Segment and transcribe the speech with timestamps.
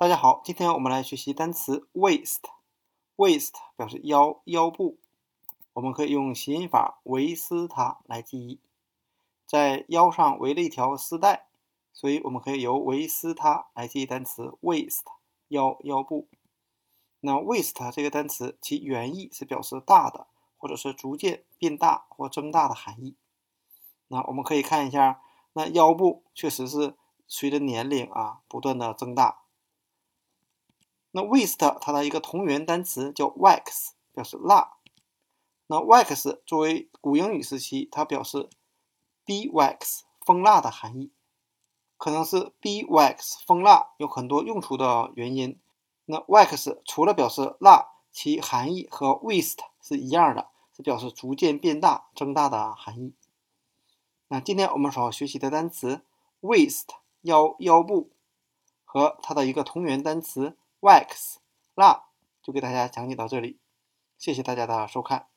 [0.00, 2.42] 大家好，今天我们来学习单词 waist。
[3.16, 4.96] waist 表示腰、腰部，
[5.72, 8.60] 我们可以用谐音法维斯它来记忆。
[9.44, 11.48] 在腰上围了一条丝带，
[11.92, 15.00] 所以我们可以由维斯它来记忆单词 waist，
[15.48, 16.28] 腰、腰部。
[17.18, 20.28] 那 waist 这个单词，其原意是表示大的，
[20.58, 23.16] 或者是逐渐变大或增大的含义。
[24.06, 25.20] 那我们可以看一下，
[25.54, 26.94] 那腰部确实是
[27.26, 29.40] 随着年龄啊不断的增大。
[31.10, 34.74] 那 waste 它的一个同源单词叫 wax，表示蜡。
[35.66, 38.48] 那 wax 作为古英语时期，它表示
[39.24, 41.10] be wax 蜂蜡的含义，
[41.96, 45.58] 可能是 be wax 蜂蜡有很多用处的原因。
[46.04, 53.14] 那 wax 除了表示蜡，其含义和 waste 是一样的，是表示逐渐变大、增大的含义。
[54.28, 56.02] 那今天我们所要学习的单词
[56.42, 56.88] waste
[57.22, 58.10] 腰腰部
[58.84, 60.56] 和它的一个同源单词。
[60.80, 61.36] Wax
[61.74, 62.04] 蜡
[62.42, 63.60] 就给大家讲解到这里，
[64.16, 65.28] 谢谢大家的收看。